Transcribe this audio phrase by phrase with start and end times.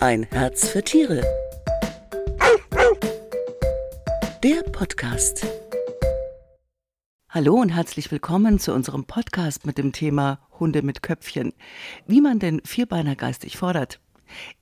[0.00, 1.22] Ein Herz für Tiere.
[4.44, 5.44] Der Podcast.
[7.28, 11.52] Hallo und herzlich willkommen zu unserem Podcast mit dem Thema Hunde mit Köpfchen.
[12.06, 13.98] Wie man den Vierbeiner geistig fordert.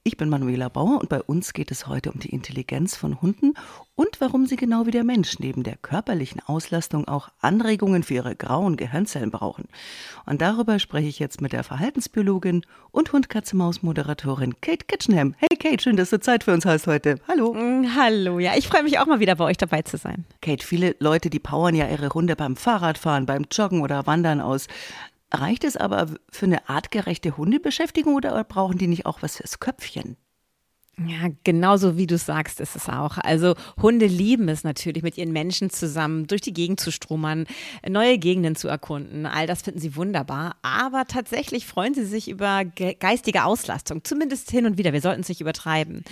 [0.02, 3.54] Ich bin Manuela Bauer und bei uns geht es heute um die Intelligenz von Hunden
[3.96, 8.36] und warum sie genau wie der Mensch neben der körperlichen Auslastung auch Anregungen für ihre
[8.36, 9.68] grauen Gehirnzellen brauchen.
[10.26, 15.34] Und darüber spreche ich jetzt mit der Verhaltensbiologin und Hund-Katze-Maus-Moderatorin Kate Kitchenham.
[15.38, 17.16] Hey Kate, schön, dass du Zeit für uns hast heute.
[17.26, 17.54] Hallo.
[17.54, 20.24] Mm, hallo, ja, ich freue mich auch mal wieder bei euch dabei zu sein.
[20.42, 24.68] Kate, viele Leute, die powern ja ihre Runde beim Fahrradfahren, beim Joggen oder Wandern aus.
[25.32, 30.16] Reicht es aber für eine artgerechte Hundebeschäftigung oder brauchen die nicht auch was fürs Köpfchen?
[30.98, 33.18] Ja, genauso wie du sagst, ist es auch.
[33.18, 37.44] Also Hunde lieben es natürlich, mit ihren Menschen zusammen durch die Gegend zu stromern,
[37.86, 39.26] neue Gegenden zu erkunden.
[39.26, 40.56] All das finden sie wunderbar.
[40.62, 44.94] Aber tatsächlich freuen sie sich über geistige Auslastung, zumindest hin und wieder.
[44.94, 46.02] Wir sollten es nicht übertreiben.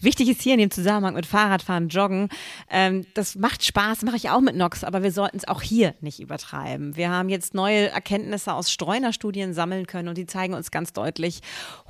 [0.00, 2.28] Wichtig ist hier in dem Zusammenhang mit Fahrradfahren, Joggen,
[2.70, 5.94] ähm, das macht Spaß, mache ich auch mit Nox, aber wir sollten es auch hier
[6.02, 6.94] nicht übertreiben.
[6.94, 11.40] Wir haben jetzt neue Erkenntnisse aus Streuner-Studien sammeln können und die zeigen uns ganz deutlich,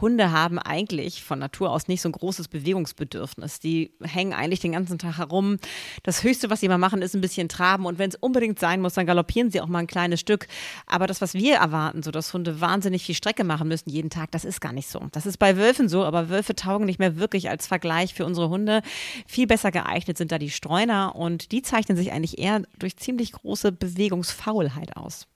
[0.00, 3.60] Hunde haben eigentlich von Natur aus nicht so ein großes großes Bewegungsbedürfnis.
[3.60, 5.56] Die hängen eigentlich den ganzen Tag herum.
[6.02, 7.86] Das Höchste, was sie mal machen, ist ein bisschen traben.
[7.86, 10.46] Und wenn es unbedingt sein muss, dann galoppieren sie auch mal ein kleines Stück.
[10.86, 14.30] Aber das, was wir erwarten, so dass Hunde wahnsinnig viel Strecke machen müssen jeden Tag,
[14.32, 15.00] das ist gar nicht so.
[15.12, 18.50] Das ist bei Wölfen so, aber Wölfe taugen nicht mehr wirklich als Vergleich für unsere
[18.50, 18.82] Hunde.
[19.26, 23.32] Viel besser geeignet sind da die Streuner und die zeichnen sich eigentlich eher durch ziemlich
[23.32, 25.26] große Bewegungsfaulheit aus.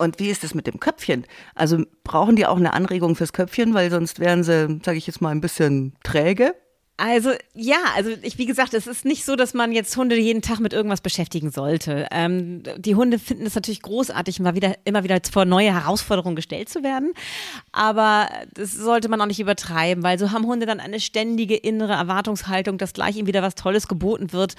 [0.00, 1.26] Und wie ist es mit dem Köpfchen?
[1.54, 5.20] Also brauchen die auch eine Anregung fürs Köpfchen, weil sonst wären sie, sage ich jetzt
[5.20, 6.54] mal, ein bisschen träge?
[6.96, 10.40] Also ja, also ich, wie gesagt, es ist nicht so, dass man jetzt Hunde jeden
[10.40, 12.06] Tag mit irgendwas beschäftigen sollte.
[12.12, 16.70] Ähm, die Hunde finden es natürlich großartig, mal wieder, immer wieder vor neue Herausforderungen gestellt
[16.70, 17.12] zu werden.
[17.72, 21.92] Aber das sollte man auch nicht übertreiben, weil so haben Hunde dann eine ständige innere
[21.92, 24.54] Erwartungshaltung, dass gleich ihnen wieder was Tolles geboten wird.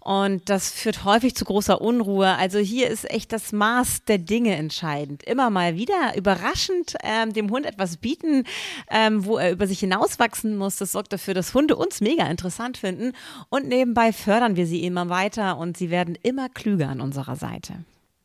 [0.00, 2.36] Und das führt häufig zu großer Unruhe.
[2.36, 5.22] Also hier ist echt das Maß der Dinge entscheidend.
[5.24, 8.44] Immer mal wieder überraschend ähm, dem Hund etwas bieten,
[8.90, 10.76] ähm, wo er über sich hinauswachsen muss.
[10.76, 13.12] Das sorgt dafür, dass Hunde uns mega interessant finden.
[13.50, 17.74] Und nebenbei fördern wir sie immer weiter und sie werden immer klüger an unserer Seite.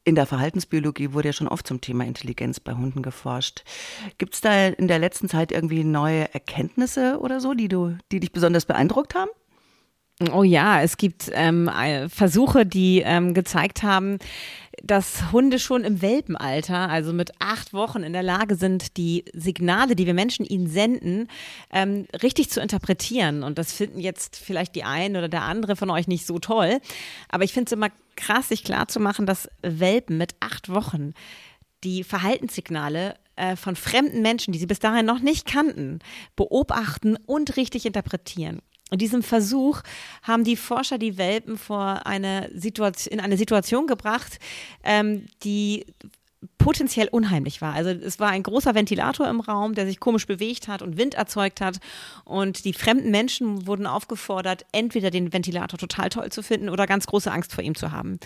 [0.08, 3.64] In der Verhaltensbiologie wurde ja schon oft zum Thema Intelligenz bei Hunden geforscht.
[4.20, 8.20] Gibt es da in der letzten Zeit irgendwie neue Erkenntnisse oder so, die du, die
[8.20, 9.32] dich besonders beeindruckt haben?
[10.34, 11.70] Oh ja, es gibt ähm,
[12.08, 14.18] Versuche, die ähm, gezeigt haben,
[14.82, 19.94] dass Hunde schon im Welpenalter, also mit acht Wochen, in der Lage sind, die Signale,
[19.94, 21.28] die wir Menschen ihnen senden,
[21.70, 23.44] ähm, richtig zu interpretieren.
[23.44, 26.80] Und das finden jetzt vielleicht die einen oder der andere von euch nicht so toll.
[27.28, 31.14] Aber ich finde es immer krass, sich klarzumachen, dass Welpen mit acht Wochen
[31.84, 36.00] die Verhaltenssignale äh, von fremden Menschen, die sie bis dahin noch nicht kannten,
[36.38, 38.62] beobachten und richtig interpretieren.
[38.92, 39.82] In diesem Versuch
[40.22, 44.40] haben die Forscher die Welpen vor eine Situation, in eine Situation gebracht,
[44.84, 45.86] ähm, die
[46.66, 47.76] potenziell unheimlich war.
[47.76, 51.14] Also es war ein großer Ventilator im Raum, der sich komisch bewegt hat und Wind
[51.14, 51.78] erzeugt hat.
[52.24, 57.06] Und die fremden Menschen wurden aufgefordert, entweder den Ventilator total toll zu finden oder ganz
[57.06, 58.20] große Angst vor ihm zu haben.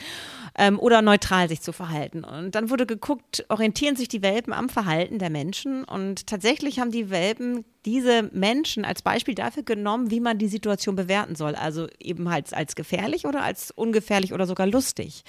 [0.57, 2.23] Ähm, oder neutral sich zu verhalten.
[2.23, 5.83] Und dann wurde geguckt, orientieren sich die Welpen am Verhalten der Menschen.
[5.83, 10.95] Und tatsächlich haben die Welpen diese Menschen als Beispiel dafür genommen, wie man die Situation
[10.95, 11.55] bewerten soll.
[11.55, 15.25] Also eben halt als gefährlich oder als ungefährlich oder sogar lustig.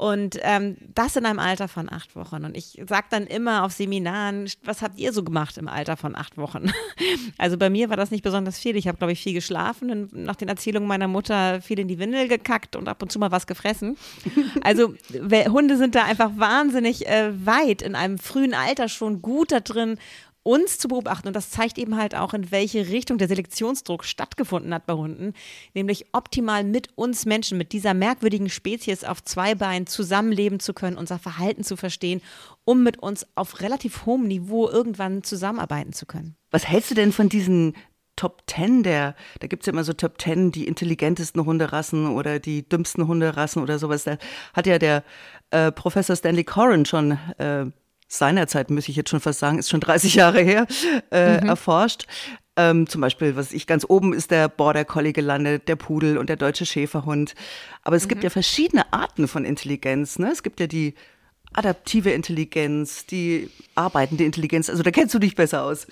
[0.00, 2.46] Und ähm, das in einem Alter von acht Wochen.
[2.46, 6.16] Und ich sage dann immer auf Seminaren, was habt ihr so gemacht im Alter von
[6.16, 6.72] acht Wochen?
[7.38, 8.76] Also bei mir war das nicht besonders viel.
[8.76, 11.98] Ich habe, glaube ich, viel geschlafen und nach den Erzählungen meiner Mutter viel in die
[11.98, 13.96] Windel gekackt und ab und zu mal was gefressen.
[14.62, 14.94] Also
[15.48, 19.98] Hunde sind da einfach wahnsinnig äh, weit in einem frühen Alter schon gut da drin,
[20.42, 21.28] uns zu beobachten.
[21.28, 25.34] Und das zeigt eben halt auch, in welche Richtung der Selektionsdruck stattgefunden hat bei Hunden.
[25.74, 30.96] Nämlich optimal mit uns Menschen, mit dieser merkwürdigen Spezies auf zwei Beinen zusammenleben zu können,
[30.96, 32.22] unser Verhalten zu verstehen,
[32.64, 36.36] um mit uns auf relativ hohem Niveau irgendwann zusammenarbeiten zu können.
[36.50, 37.74] Was hältst du denn von diesen
[38.20, 42.38] Top Ten der, da gibt es ja immer so Top Ten, die intelligentesten Hunderassen oder
[42.38, 44.04] die dümmsten Hunderassen oder sowas.
[44.04, 44.18] Da
[44.52, 45.04] hat ja der
[45.50, 47.64] äh, Professor Stanley Corrin schon äh,
[48.10, 50.66] seinerzeit, muss ich jetzt schon fast sagen, ist schon 30 Jahre her,
[51.10, 51.48] äh, mhm.
[51.48, 52.06] erforscht.
[52.56, 56.28] Ähm, zum Beispiel, was ich ganz oben ist der Border Collie gelandet, der Pudel und
[56.28, 57.34] der deutsche Schäferhund.
[57.82, 58.08] Aber es mhm.
[58.08, 60.18] gibt ja verschiedene Arten von Intelligenz.
[60.18, 60.30] Ne?
[60.32, 60.94] Es gibt ja die
[61.52, 64.68] adaptive Intelligenz, die arbeitende Intelligenz.
[64.68, 65.86] Also da kennst du dich besser aus.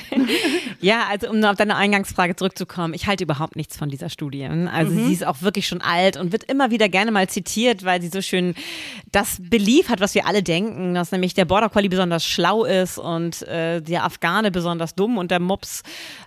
[0.80, 4.44] ja, also um auf deine Eingangsfrage zurückzukommen, ich halte überhaupt nichts von dieser Studie.
[4.44, 5.06] Also mhm.
[5.06, 8.08] sie ist auch wirklich schon alt und wird immer wieder gerne mal zitiert, weil sie
[8.08, 8.54] so schön
[9.12, 12.98] das Belief hat, was wir alle denken, dass nämlich der Border Collie besonders schlau ist
[12.98, 15.82] und äh, der Afghane besonders dumm und der Mops.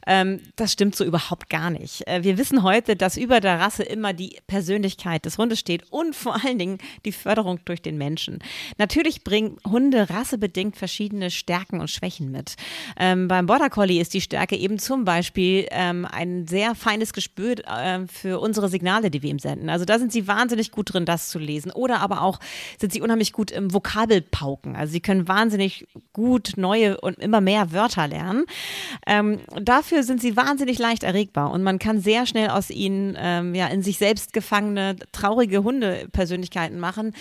[0.05, 2.07] Ähm, das stimmt so überhaupt gar nicht.
[2.07, 6.15] Äh, wir wissen heute, dass über der Rasse immer die Persönlichkeit des Hundes steht und
[6.15, 8.39] vor allen Dingen die Förderung durch den Menschen.
[8.77, 12.55] Natürlich bringen Hunde rassebedingt verschiedene Stärken und Schwächen mit.
[12.97, 17.55] Ähm, beim Border Collie ist die Stärke eben zum Beispiel ähm, ein sehr feines Gespür
[17.67, 19.69] äh, für unsere Signale, die wir ihm senden.
[19.69, 21.71] Also da sind sie wahnsinnig gut drin, das zu lesen.
[21.71, 22.39] Oder aber auch
[22.79, 24.75] sind sie unheimlich gut im Vokabelpauken.
[24.75, 28.45] Also sie können wahnsinnig gut neue und immer mehr Wörter lernen.
[29.07, 33.55] Ähm, dafür sind sie wahnsinnig leicht erregbar und man kann sehr schnell aus ihnen ähm,
[33.55, 37.13] ja in sich selbst gefangene traurige Hundepersönlichkeiten machen,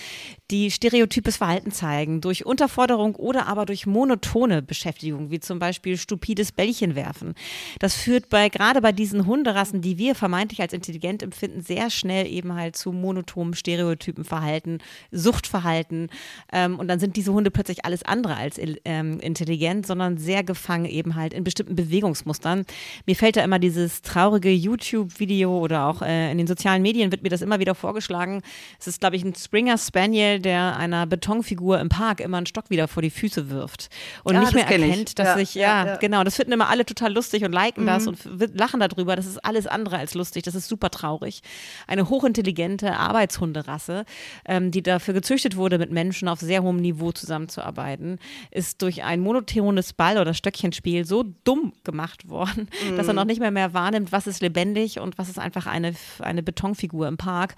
[0.51, 0.71] die
[1.21, 6.95] stereotypes Verhalten zeigen, durch Unterforderung oder aber durch monotone Beschäftigung, wie zum Beispiel stupides Bällchen
[6.95, 7.35] werfen.
[7.79, 12.27] Das führt bei, gerade bei diesen Hunderassen, die wir vermeintlich als intelligent empfinden, sehr schnell
[12.27, 14.79] eben halt zu monotonem Stereotypen Verhalten,
[15.13, 16.09] Suchtverhalten.
[16.53, 20.87] Ähm, und dann sind diese Hunde plötzlich alles andere als ähm, intelligent, sondern sehr gefangen
[20.87, 22.65] eben halt in bestimmten Bewegungsmustern.
[23.07, 27.23] Mir fällt da immer dieses traurige YouTube-Video oder auch äh, in den sozialen Medien wird
[27.23, 28.43] mir das immer wieder vorgeschlagen.
[28.79, 32.71] Es ist, glaube ich, ein Springer Spaniel, der einer Betonfigur im Park immer einen Stock
[32.71, 33.91] wieder vor die Füße wirft
[34.25, 36.87] und ja, nicht mehr erkennt, dass ja, sich, ja, ja, genau, das finden immer alle
[36.87, 37.89] total lustig und liken mhm.
[37.89, 38.19] das und
[38.55, 39.17] lachen darüber.
[39.17, 40.45] Das ist alles andere als lustig.
[40.45, 41.43] Das ist super traurig.
[41.87, 44.05] Eine hochintelligente Arbeitshunderasse,
[44.47, 48.19] ähm, die dafür gezüchtet wurde, mit Menschen auf sehr hohem Niveau zusammenzuarbeiten,
[48.51, 52.97] ist durch ein monotones Ball- oder Stöckchenspiel so dumm gemacht worden, mhm.
[52.97, 55.95] dass er noch nicht mehr mehr wahrnimmt, was ist lebendig und was ist einfach eine,
[56.21, 57.57] eine Betonfigur im Park.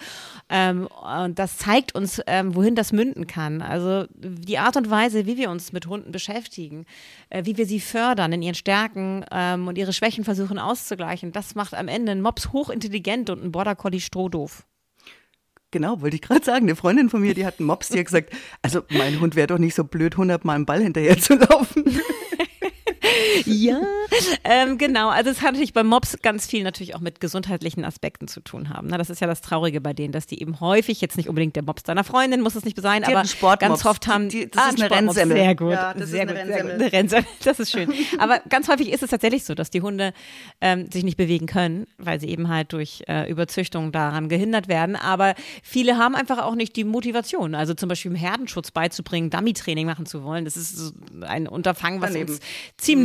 [0.48, 0.88] Ähm,
[1.22, 3.41] und das zeigt uns, ähm, wohin das münden kann.
[3.62, 6.86] Also die Art und Weise, wie wir uns mit Hunden beschäftigen,
[7.30, 11.54] äh, wie wir sie fördern in ihren Stärken ähm, und ihre Schwächen versuchen auszugleichen, das
[11.54, 14.64] macht am Ende einen Mops hochintelligent und einen Border Collie strohdoof.
[15.72, 16.66] Genau, wollte ich gerade sagen.
[16.66, 18.30] Eine Freundin von mir, die hat einen Mops, die hat gesagt,
[18.60, 21.84] also mein Hund wäre doch nicht so blöd, hundertmal im Ball hinterher zu laufen.
[23.46, 23.80] ja,
[24.44, 25.08] ähm, genau.
[25.08, 28.68] Also es hat natürlich bei Mobs ganz viel natürlich auch mit gesundheitlichen Aspekten zu tun
[28.68, 28.88] haben.
[28.88, 31.56] Na, das ist ja das Traurige bei denen, dass die eben häufig, jetzt nicht unbedingt
[31.56, 34.50] der Mops deiner Freundin, muss es nicht sein, die aber ganz oft haben die, die,
[34.50, 35.36] das ah, ist eine Rennsemmel.
[35.36, 36.74] Sehr gut, ja, das sehr ist eine gut, Rennsemmel.
[36.74, 37.26] Eine Rennsemmel.
[37.44, 37.92] Das ist schön.
[38.18, 40.12] aber ganz häufig ist es tatsächlich so, dass die Hunde
[40.60, 44.96] ähm, sich nicht bewegen können, weil sie eben halt durch äh, Überzüchtung daran gehindert werden.
[44.96, 47.54] Aber viele haben einfach auch nicht die Motivation.
[47.54, 50.44] Also zum Beispiel im Herdenschutz beizubringen, Dummy-Training machen zu wollen.
[50.44, 50.92] Das ist so
[51.22, 52.30] ein Unterfangen, was Daneben.
[52.30, 52.40] uns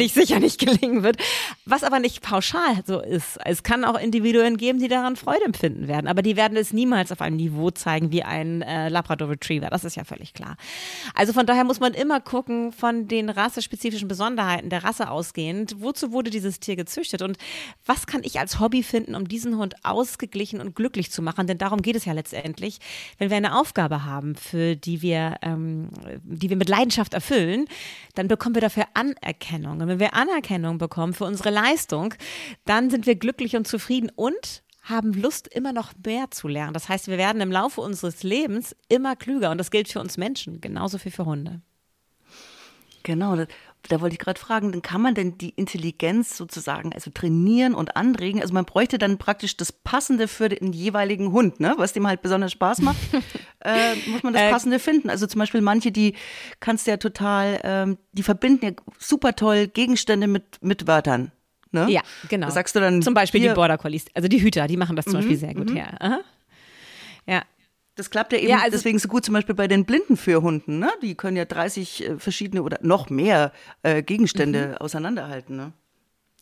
[0.08, 1.18] ziemlich sicher nicht gelingen wird.
[1.66, 3.38] Was aber nicht pauschal so ist.
[3.46, 7.12] Es kann auch Individuen geben, die daran Freude empfinden werden, aber die werden es niemals
[7.12, 9.70] auf einem Niveau zeigen wie ein äh, Labrador Retriever.
[9.70, 10.58] Das ist ja völlig klar.
[11.14, 16.12] Also von daher muss man immer gucken, von den rassespezifischen Besonderheiten der Rasse ausgehend, wozu
[16.12, 17.38] wurde dieses Tier gezüchtet und
[17.86, 21.48] was kann ich als Hobby finden, um diesen Hund ausgeglichen und glücklich zu machen?
[21.48, 22.80] Denn darum geht es ja letztendlich.
[23.18, 25.90] Wenn wir eine Aufgabe haben, für die wir, ähm,
[26.24, 27.66] die wir mit Leidenschaft erfüllen,
[28.16, 29.82] dann bekommen wir dafür Anerkennung.
[29.82, 32.14] Und wenn wir Anerkennung bekommen für unsere Leistung,
[32.66, 36.74] dann sind wir glücklich und zufrieden und haben Lust, immer noch mehr zu lernen.
[36.74, 40.18] Das heißt, wir werden im Laufe unseres Lebens immer klüger und das gilt für uns
[40.18, 41.62] Menschen, genauso wie für Hunde.
[43.04, 43.38] Genau,
[43.88, 47.96] da wollte ich gerade fragen, dann kann man denn die Intelligenz sozusagen also trainieren und
[47.96, 48.42] anregen?
[48.42, 51.74] Also man bräuchte dann praktisch das Passende für den jeweiligen Hund, ne?
[51.78, 52.98] was dem halt besonders Spaß macht,
[53.64, 55.10] äh, muss man das äh, Passende finden.
[55.10, 56.16] Also zum Beispiel manche, die
[56.60, 61.32] kannst du ja total, ähm, die verbinden ja super toll Gegenstände mit, mit Wörtern.
[61.72, 61.88] Ne?
[61.90, 62.48] Ja, genau.
[62.48, 63.02] Was sagst du dann?
[63.02, 65.54] Zum Beispiel die Border Collies, also die Hüter, die machen das zum mhm, Beispiel sehr
[65.54, 65.70] gut.
[65.70, 65.82] Mhm.
[66.00, 66.20] Aha.
[67.28, 67.44] Ja,
[67.98, 70.80] das klappt ja eben ja, also deswegen so gut zum Beispiel bei den Blindenführhunden.
[70.80, 70.90] Ne?
[71.02, 73.52] Die können ja 30 äh, verschiedene oder noch mehr
[73.84, 74.78] äh, Gegenstände mhm.
[74.78, 75.58] auseinanderhalten.
[75.58, 75.74] Ne?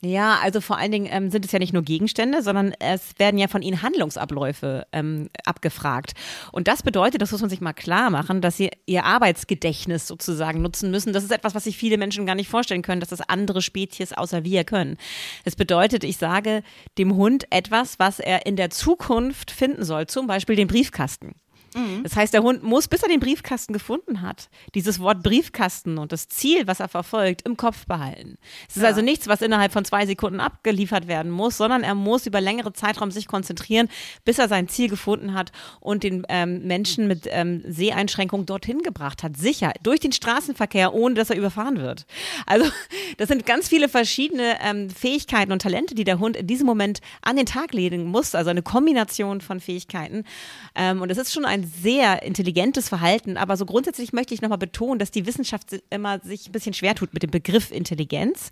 [0.01, 3.37] Ja, also vor allen Dingen ähm, sind es ja nicht nur Gegenstände, sondern es werden
[3.37, 6.13] ja von ihnen Handlungsabläufe ähm, abgefragt.
[6.51, 10.61] Und das bedeutet, das muss man sich mal klar machen, dass sie ihr Arbeitsgedächtnis sozusagen
[10.61, 11.13] nutzen müssen.
[11.13, 14.11] Das ist etwas, was sich viele Menschen gar nicht vorstellen können, dass das andere Spezies
[14.13, 14.97] außer wir können.
[15.45, 16.61] Es bedeutet, ich sage
[16.97, 21.35] dem Hund etwas, was er in der Zukunft finden soll, zum Beispiel den Briefkasten.
[21.75, 22.03] Mhm.
[22.03, 26.11] Das heißt, der Hund muss, bis er den Briefkasten gefunden hat, dieses Wort Briefkasten und
[26.11, 28.37] das Ziel, was er verfolgt, im Kopf behalten.
[28.69, 28.87] Es ist ja.
[28.87, 32.71] also nichts, was innerhalb von zwei Sekunden abgeliefert werden muss, sondern er muss über längere
[32.71, 33.89] Zeitraum sich konzentrieren,
[34.23, 35.51] bis er sein Ziel gefunden hat
[35.81, 39.35] und den ähm, Menschen mit ähm, Seheinschränkungen dorthin gebracht hat.
[39.35, 42.05] Sicher, durch den Straßenverkehr, ohne dass er überfahren wird.
[42.45, 42.65] Also,
[43.17, 47.01] das sind ganz viele verschiedene ähm, Fähigkeiten und Talente, die der Hund in diesem Moment
[47.21, 48.33] an den Tag legen muss.
[48.33, 50.23] Also eine Kombination von Fähigkeiten.
[50.75, 53.37] Ähm, und es ist schon ein sehr intelligentes Verhalten.
[53.37, 56.95] Aber so grundsätzlich möchte ich nochmal betonen, dass die Wissenschaft immer sich ein bisschen schwer
[56.95, 58.49] tut mit dem Begriff Intelligenz.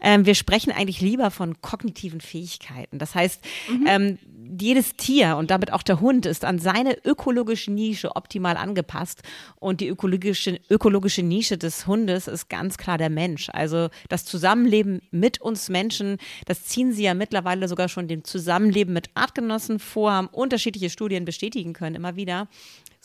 [0.00, 2.98] Ähm, wir sprechen eigentlich lieber von kognitiven Fähigkeiten.
[2.98, 3.86] Das heißt, mhm.
[3.86, 4.18] ähm,
[4.60, 9.22] jedes Tier und damit auch der Hund ist an seine ökologische Nische optimal angepasst.
[9.56, 13.48] Und die ökologische, ökologische Nische des Hundes ist ganz klar der Mensch.
[13.52, 18.92] Also das Zusammenleben mit uns Menschen, das ziehen sie ja mittlerweile sogar schon dem Zusammenleben
[18.92, 22.48] mit Artgenossen vor, haben unterschiedliche Studien bestätigen können, immer wieder.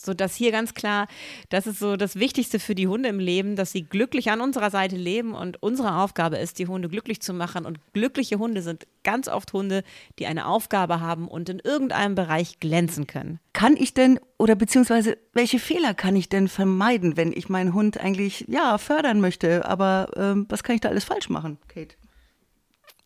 [0.01, 1.07] So dass hier ganz klar,
[1.49, 4.71] das ist so das Wichtigste für die Hunde im Leben, dass sie glücklich an unserer
[4.71, 7.65] Seite leben und unsere Aufgabe ist, die Hunde glücklich zu machen.
[7.65, 9.83] Und glückliche Hunde sind ganz oft Hunde,
[10.17, 13.39] die eine Aufgabe haben und in irgendeinem Bereich glänzen können.
[13.51, 17.99] Kann ich denn oder beziehungsweise welche Fehler kann ich denn vermeiden, wenn ich meinen Hund
[17.99, 19.65] eigentlich ja fördern möchte?
[19.65, 21.95] Aber ähm, was kann ich da alles falsch machen, Kate?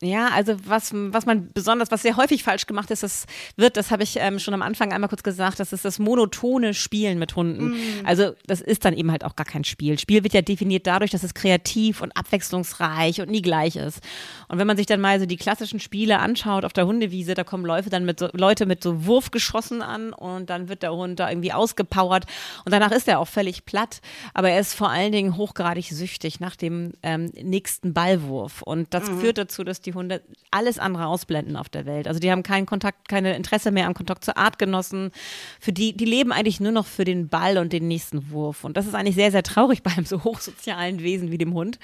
[0.04, 3.90] Ja, also was, was man besonders, was sehr häufig falsch gemacht ist, das wird, das
[3.90, 7.36] habe ich ähm, schon am Anfang einmal kurz gesagt, das ist das monotone Spielen mit
[7.36, 7.70] Hunden.
[7.70, 8.06] Mm.
[8.06, 9.98] Also das ist dann eben halt auch gar kein Spiel.
[9.98, 14.02] Spiel wird ja definiert dadurch, dass es kreativ und abwechslungsreich und nie gleich ist.
[14.50, 17.44] Und wenn man sich dann mal so die klassischen Spiele anschaut auf der Hundewiese, da
[17.44, 21.20] kommen Läufe dann mit so, Leute mit so Wurfgeschossen an und dann wird der Hund
[21.20, 22.26] da irgendwie ausgepowert
[22.66, 24.02] und danach ist er auch völlig platt,
[24.34, 28.62] aber er ist vor allen Dingen hochgradig süchtig nach dem ähm, nächsten Ballwurf.
[28.62, 29.20] Und das mm.
[29.20, 30.22] führt dazu, dass die Hunde
[30.52, 32.08] alles andere ausblenden auf der Welt.
[32.08, 35.12] Also die haben keinen Kontakt, keine Interesse mehr am Kontakt zu Artgenossen.
[35.60, 38.64] Für die, die leben eigentlich nur noch für den Ball und den nächsten Wurf.
[38.64, 41.80] Und das ist eigentlich sehr, sehr traurig bei einem so hochsozialen Wesen wie dem Hund.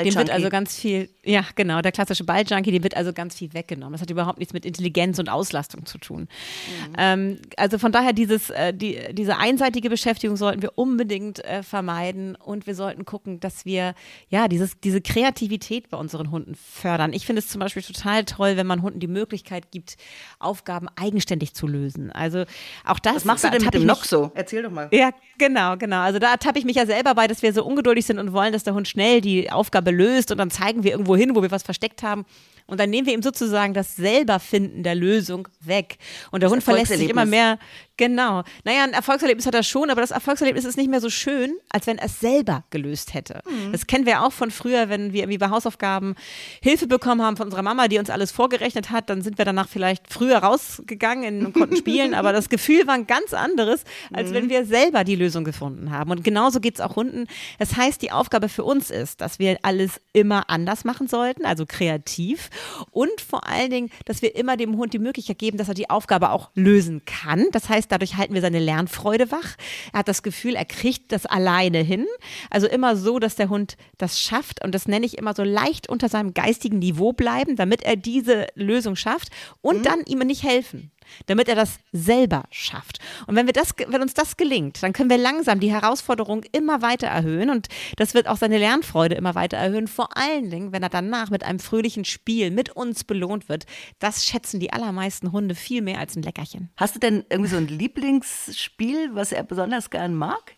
[0.00, 3.52] Dem wird also ganz viel, ja genau, der klassische Balljunkie, dem wird also ganz viel
[3.52, 3.92] weggenommen.
[3.92, 6.20] Das hat überhaupt nichts mit Intelligenz und Auslastung zu tun.
[6.20, 6.94] Mhm.
[6.96, 12.36] Ähm, also von daher dieses, äh, die, diese einseitige Beschäftigung sollten wir unbedingt äh, vermeiden
[12.36, 13.94] und wir sollten gucken, dass wir
[14.30, 17.12] ja dieses, diese Kreativität bei unseren Hunden fördern.
[17.12, 19.96] Ich finde es zum Beispiel total toll, wenn man Hunden die Möglichkeit gibt,
[20.38, 22.12] Aufgaben eigenständig zu lösen.
[22.12, 22.44] Also
[22.84, 23.16] auch das.
[23.16, 24.30] Was machst du denn mit dem Nock so?
[24.34, 24.88] Erzähl doch mal.
[24.92, 26.00] Ja, genau, genau.
[26.00, 28.52] Also da ertappe ich mich ja selber bei, dass wir so ungeduldig sind und wollen,
[28.52, 31.50] dass der Hund schnell die Aufgabe löst und dann zeigen wir irgendwo hin, wo wir
[31.50, 32.26] was versteckt haben.
[32.72, 35.98] Und dann nehmen wir ihm sozusagen das Selberfinden der Lösung weg.
[36.30, 37.58] Und der das Hund verlässt sich immer mehr.
[37.98, 38.44] Genau.
[38.64, 41.86] Naja, ein Erfolgserlebnis hat er schon, aber das Erfolgserlebnis ist nicht mehr so schön, als
[41.86, 43.42] wenn er es selber gelöst hätte.
[43.46, 43.72] Mhm.
[43.72, 46.14] Das kennen wir auch von früher, wenn wir irgendwie bei Hausaufgaben
[46.62, 49.10] Hilfe bekommen haben von unserer Mama, die uns alles vorgerechnet hat.
[49.10, 53.06] Dann sind wir danach vielleicht früher rausgegangen und konnten spielen, aber das Gefühl war ein
[53.06, 54.34] ganz anderes, als mhm.
[54.34, 56.10] wenn wir selber die Lösung gefunden haben.
[56.10, 57.26] Und genauso geht es auch Hunden.
[57.58, 61.66] Das heißt, die Aufgabe für uns ist, dass wir alles immer anders machen sollten, also
[61.66, 62.48] kreativ
[62.90, 65.90] und vor allen Dingen, dass wir immer dem Hund die Möglichkeit geben, dass er die
[65.90, 67.46] Aufgabe auch lösen kann.
[67.52, 69.56] Das heißt, dadurch halten wir seine Lernfreude wach.
[69.92, 72.06] Er hat das Gefühl, er kriegt das alleine hin.
[72.50, 75.88] Also immer so, dass der Hund das schafft und das nenne ich immer so leicht
[75.88, 79.28] unter seinem geistigen Niveau bleiben, damit er diese Lösung schafft
[79.60, 79.82] und mhm.
[79.82, 80.92] dann ihm nicht helfen
[81.26, 82.98] damit er das selber schafft.
[83.26, 86.82] Und wenn wir das, wenn uns das gelingt, dann können wir langsam die Herausforderung immer
[86.82, 89.88] weiter erhöhen und das wird auch seine Lernfreude immer weiter erhöhen.
[89.88, 93.66] Vor allen Dingen, wenn er danach mit einem fröhlichen Spiel mit uns belohnt wird.
[93.98, 96.70] Das schätzen die allermeisten Hunde viel mehr als ein Leckerchen.
[96.76, 100.54] Hast du denn irgendwie so ein Lieblingsspiel, was er besonders gern mag?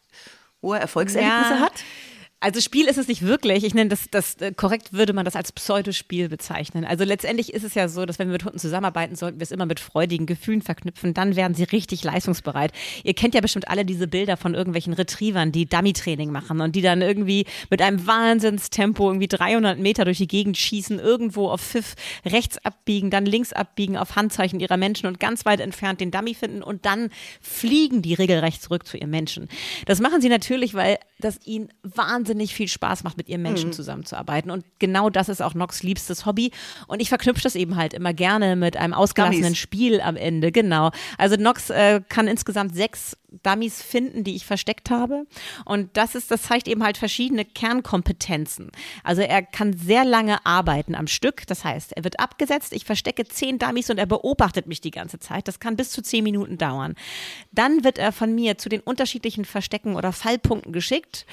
[0.61, 1.61] Wo er Erfolgserlebnisse ja.
[1.61, 1.85] hat?
[2.45, 3.65] Also Spiel ist es nicht wirklich.
[3.65, 6.85] Ich nenne das, das äh, korrekt würde man das als Pseudospiel bezeichnen.
[6.85, 9.51] Also letztendlich ist es ja so, dass wenn wir mit Hunden zusammenarbeiten, sollten wir es
[9.51, 11.15] immer mit freudigen Gefühlen verknüpfen.
[11.15, 12.73] Dann werden sie richtig leistungsbereit.
[13.03, 16.83] Ihr kennt ja bestimmt alle diese Bilder von irgendwelchen Retrievern, die Dummy-Training machen und die
[16.83, 21.95] dann irgendwie mit einem Wahnsinnstempo irgendwie 300 Meter durch die Gegend schießen, irgendwo auf Pfiff
[22.27, 26.35] rechts abbiegen, dann links abbiegen auf Handzeichen ihrer Menschen und ganz weit entfernt den Dummy
[26.35, 27.09] finden und dann
[27.41, 29.49] fliegen die regelrecht zurück zu ihrem Menschen.
[29.87, 33.69] Das machen sie natürlich, weil das ihnen wahnsinnig wahnsinnig viel Spaß macht, mit ihren Menschen
[33.69, 33.73] mhm.
[33.73, 34.50] zusammenzuarbeiten.
[34.50, 36.50] Und genau das ist auch Nox liebstes Hobby.
[36.88, 39.59] Und ich verknüpfe das eben halt immer gerne mit einem ausgelassenen Dummies.
[39.59, 40.50] Spiel am Ende.
[40.50, 40.91] Genau.
[41.17, 45.26] Also Nox äh, kann insgesamt sechs Dummies finden, die ich versteckt habe.
[45.64, 48.71] Und das ist, das zeigt eben halt verschiedene Kernkompetenzen.
[49.03, 51.47] Also er kann sehr lange arbeiten am Stück.
[51.47, 55.19] Das heißt, er wird abgesetzt, ich verstecke zehn Dummies und er beobachtet mich die ganze
[55.19, 55.49] Zeit.
[55.49, 56.95] Das kann bis zu zehn Minuten dauern.
[57.53, 61.26] Dann wird er von mir zu den unterschiedlichen Verstecken oder Fallpunkten geschickt.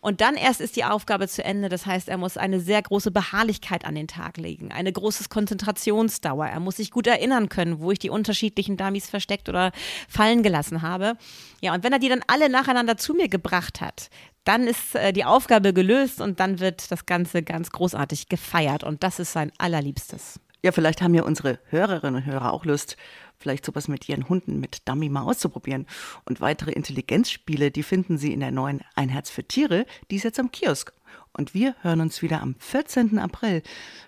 [0.00, 1.68] Und dann erst ist die Aufgabe zu Ende.
[1.68, 6.46] Das heißt, er muss eine sehr große Beharrlichkeit an den Tag legen, eine große Konzentrationsdauer.
[6.46, 9.72] Er muss sich gut erinnern können, wo ich die unterschiedlichen Dummies versteckt oder
[10.08, 11.16] fallen gelassen habe.
[11.60, 14.10] Ja, und wenn er die dann alle nacheinander zu mir gebracht hat,
[14.44, 18.84] dann ist äh, die Aufgabe gelöst und dann wird das Ganze ganz großartig gefeiert.
[18.84, 20.40] Und das ist sein allerliebstes.
[20.62, 22.96] Ja, vielleicht haben ja unsere Hörerinnen und Hörer auch Lust,
[23.38, 25.86] vielleicht sowas mit ihren Hunden, mit Dummy mal auszuprobieren.
[26.24, 30.24] Und weitere Intelligenzspiele, die finden Sie in der neuen Ein Herz für Tiere, die ist
[30.24, 30.92] jetzt am Kiosk.
[31.32, 33.18] Und wir hören uns wieder am 14.
[33.18, 33.62] April.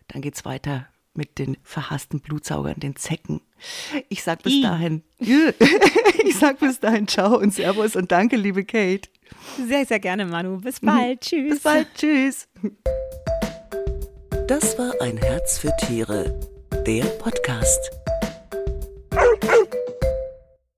[0.09, 0.87] Dann geht's weiter
[1.19, 3.43] mit den verhassten Blutsaugern, den Zecken.
[4.09, 4.63] Ich sag bis I.
[4.63, 9.11] dahin, ich sag bis dahin, ciao und servus und danke, liebe Kate.
[9.69, 10.61] Sehr, sehr gerne, Manu.
[10.61, 11.21] Bis bald.
[11.23, 11.51] Tschüss.
[11.51, 11.89] Bis bald.
[11.95, 12.49] Tschüss.
[14.47, 16.39] Das war ein Herz für Tiere,
[16.87, 17.91] der Podcast.